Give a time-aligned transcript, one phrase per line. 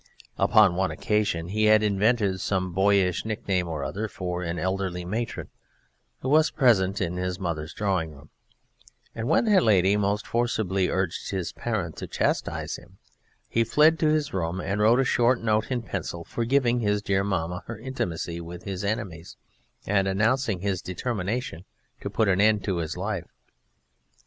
[0.39, 5.49] Upon one occasion he had invented some boyish nickname or other for an elderly matron
[6.21, 8.31] who was present in his mother's drawing room,
[9.13, 12.97] and when that lady most forcibly urged his parent to chastise him
[13.47, 17.23] he fled to his room and wrote a short note in pencil forgiving his dear
[17.23, 19.37] mamma her intimacy with his enemies
[19.85, 21.63] and announcing his determination
[21.99, 23.27] to put an end to his life.